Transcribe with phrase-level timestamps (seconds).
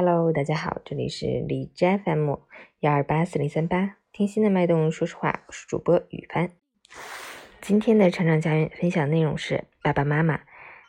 [0.00, 2.36] Hello，大家好，这里是荔枝 FM
[2.78, 6.52] 幺二八四零三八，听心的脉动，说实话，我是主播雨帆。
[7.60, 10.42] 今天的成长家园分享内容是：爸爸妈妈，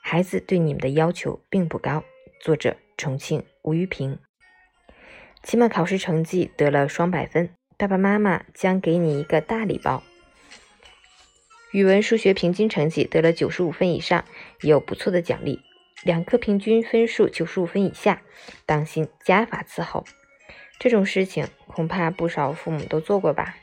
[0.04, 2.04] 孩子对你们的要求并不高。
[2.40, 4.20] 作者：重庆吴玉平。
[5.42, 7.50] 期末考试成绩得了双百分，
[7.80, 10.04] 爸爸妈妈将给你一个大礼包。
[11.72, 14.24] 语文、数学平均成绩得了九十五分以上，
[14.62, 15.62] 有不错的奖励。
[16.04, 18.22] 两科平均分数九十五分以下，
[18.66, 20.06] 当心加法伺候。
[20.80, 23.58] 这种事情恐怕不少父母都做过吧？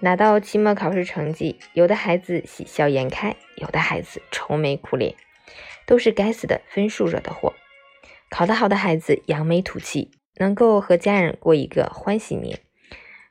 [0.00, 5.14] 拿到期末考试成绩，有的孩子喜笑颜开，有的孩子愁眉苦脸，
[5.86, 7.52] 都是该死的分数惹的祸。
[8.30, 12.56] 考得好的孩子扬眉吐气，能够和家人过一个欢喜年；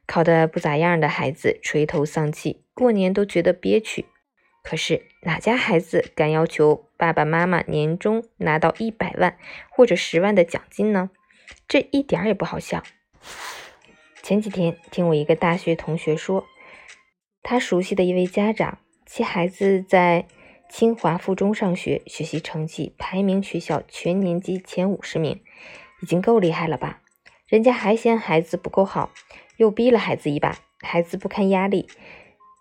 [0.06, 4.06] 考得不咋样的孩子垂头丧气，过年都觉得憋屈。
[4.64, 9.38] 可是哪家孩子敢要求爸爸妈妈年终拿到一百万
[9.70, 11.10] 或者十万的奖金呢？
[11.68, 12.84] 这一点也不好笑。
[14.22, 16.46] 前几天听我一个大学同学说，
[17.42, 20.28] 他熟悉的一位家长，其孩子在
[20.70, 25.42] 清华附中上学，学习成绩排名学校全年级前五十名，
[26.02, 27.02] 已经够厉害了吧？
[27.48, 29.12] 人家还嫌孩子不够好，
[29.58, 31.90] 又逼了孩子一把，孩子不堪压力，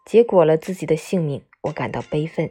[0.05, 1.43] 结果了自己的性命。
[1.63, 2.51] 我感到悲愤。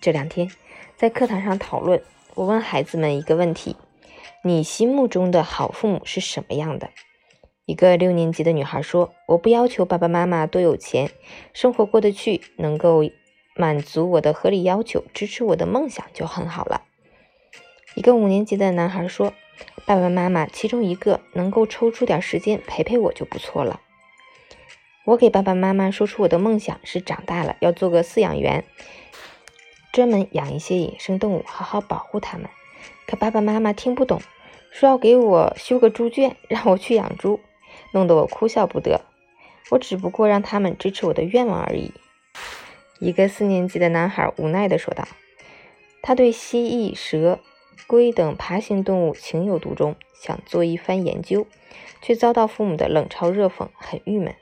[0.00, 0.48] 这两天
[0.96, 2.00] 在课堂上讨论，
[2.34, 3.76] 我问孩子们一个问题：
[4.44, 6.90] 你心目中的好父母是什么样的？
[7.66, 11.10] 一个六年级的女孩说：“我不要求爸爸妈妈多有钱，
[11.52, 13.02] 生活过得去，能够
[13.56, 16.82] 满足我的合理要求，支持我的梦想就很好了。”
[17.96, 19.34] 一个五年级的男孩说
[19.84, 23.80] ：“爸爸妈妈其中一个能够抽出点时间陪陪我就不错了。”
[25.08, 28.62] 我给爸爸妈妈说出我的梦想是长大了要做个饲养员，
[29.90, 32.50] 专门养一些野生动物，好好保护它们。
[33.06, 34.20] 可爸爸妈妈听不懂，
[34.70, 37.40] 说要给我修个猪圈，让我去养猪，
[37.92, 39.00] 弄得我哭笑不得。
[39.70, 41.94] 我只不过让他们支持我的愿望而已。
[43.00, 45.08] 一个四年级的男孩无奈地说道
[46.04, 47.40] ：“他对蜥蜴、蛇、
[47.86, 51.46] 龟等爬行动物情有独钟，想做一番研究，
[52.02, 54.34] 却遭到父母的冷嘲热讽，很郁闷。”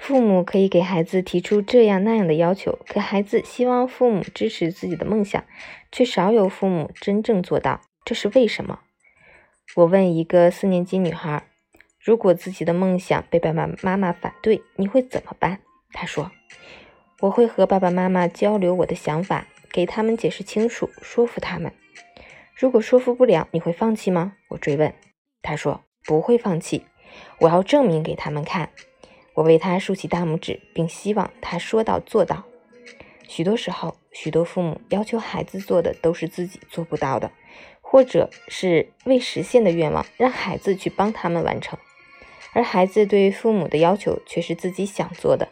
[0.00, 5.44] 父母可以给孩子提出这样那样的要求，可孩子希望父母支持自己的梦想，
[5.92, 8.80] 却少有父母真正做到，这是为什么？
[9.76, 11.44] 我问一个四年级女孩
[12.02, 15.60] ：“如果自己的梦想被爸爸妈妈反对，你会怎么办？”
[15.92, 16.32] 她说
[17.20, 21.70] ：“我会和爸爸妈妈交流我的想法，给他们解释清楚，说服他们。
[22.56, 24.94] 如果说服不了，你会放弃吗？”我追问。
[25.42, 26.86] 她说：“不会放弃，
[27.40, 28.70] 我要证明给他们看。”
[29.40, 32.44] 我为他竖起大拇指，并希望他说到做到。
[33.26, 37.32] 许多时候，许多父母要求孩子做的都是自己做不到的，
[37.80, 41.78] 或者是未实现的愿望，让孩子去帮他们完成。
[42.52, 45.48] 而孩子对父母的要求却是自己想做的，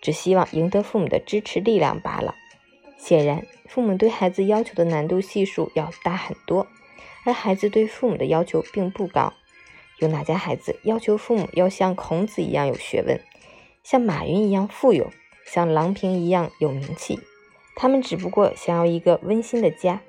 [0.00, 2.34] 只希望赢得父母的支持力量罢了。
[2.96, 6.66] 显然，父母对孩子要求的难度系数要大很多，
[7.26, 9.34] 而孩子对父母的要求并不高。
[9.98, 13.20] 有哪家孩子要求父母要像孔子一样有学问，
[13.82, 15.10] 像马云一样富有，
[15.46, 17.18] 像郎平一样有名气？
[17.74, 20.00] 他们只不过想要一个温馨的家，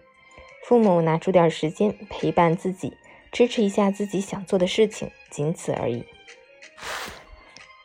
[0.66, 2.94] 父母拿出点时间陪伴自己，
[3.31, 6.06] 支持一下自己想做的事情，仅此而已。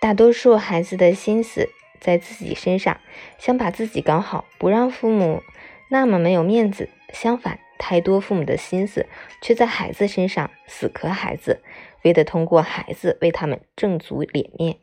[0.01, 1.69] 大多数孩子的心思
[2.01, 3.01] 在自己身上，
[3.39, 5.41] 想把自己搞好，不让父母
[5.89, 6.89] 那么没有面子。
[7.13, 9.07] 相反，太多父母的心思
[9.43, 11.63] 却在孩子身上，死磕孩子。
[12.03, 14.79] 为的通过孩子为他们挣足脸面，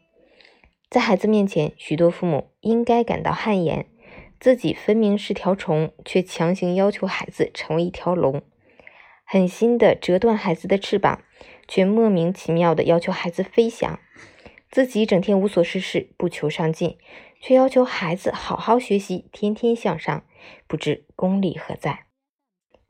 [0.89, 3.85] 在孩子面前，许多父母应该感到汗颜，
[4.39, 8.41] 自己分明是条虫，却强行要求孩子成为一条龙，
[9.25, 11.23] 狠心的折断孩子的翅膀，
[11.67, 13.99] 却莫名其妙的要求孩子飞翔，
[14.71, 16.97] 自己整天无所事事，不求上进，
[17.41, 20.23] 却要求孩子好好学习，天天向上，
[20.67, 22.05] 不知功利何在。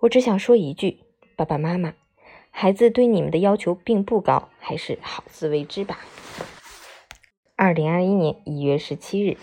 [0.02, 1.00] 我只想说一句，
[1.36, 1.96] 爸爸妈妈。
[2.62, 5.98] 孩子对你们的要求并不高，还是好自为之吧。
[7.56, 9.38] 二零二一年一月十七日。